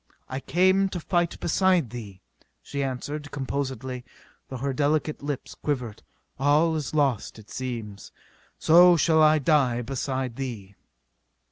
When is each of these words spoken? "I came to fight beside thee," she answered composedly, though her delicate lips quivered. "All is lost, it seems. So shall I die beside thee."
"I 0.27 0.39
came 0.39 0.89
to 0.89 0.99
fight 0.99 1.39
beside 1.39 1.91
thee," 1.91 2.21
she 2.63 2.81
answered 2.81 3.29
composedly, 3.29 4.03
though 4.49 4.57
her 4.57 4.73
delicate 4.73 5.21
lips 5.21 5.53
quivered. 5.53 6.01
"All 6.39 6.75
is 6.75 6.95
lost, 6.95 7.37
it 7.37 7.51
seems. 7.51 8.11
So 8.57 8.97
shall 8.97 9.21
I 9.21 9.37
die 9.37 9.83
beside 9.83 10.37
thee." 10.37 10.73